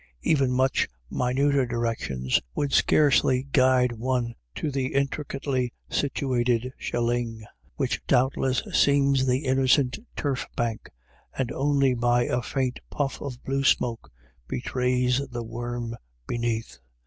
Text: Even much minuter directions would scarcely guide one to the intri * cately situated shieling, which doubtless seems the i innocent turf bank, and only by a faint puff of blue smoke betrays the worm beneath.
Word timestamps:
Even 0.23 0.51
much 0.51 0.87
minuter 1.11 1.63
directions 1.67 2.41
would 2.55 2.73
scarcely 2.73 3.43
guide 3.43 3.91
one 3.91 4.33
to 4.55 4.71
the 4.71 4.95
intri 4.95 5.23
* 5.25 5.25
cately 5.25 5.73
situated 5.91 6.73
shieling, 6.75 7.45
which 7.75 8.01
doubtless 8.07 8.63
seems 8.73 9.27
the 9.27 9.47
i 9.47 9.51
innocent 9.51 9.99
turf 10.15 10.47
bank, 10.55 10.89
and 11.37 11.51
only 11.51 11.93
by 11.93 12.23
a 12.23 12.41
faint 12.41 12.79
puff 12.89 13.21
of 13.21 13.43
blue 13.43 13.63
smoke 13.63 14.11
betrays 14.47 15.21
the 15.27 15.43
worm 15.43 15.95
beneath. 16.25 16.79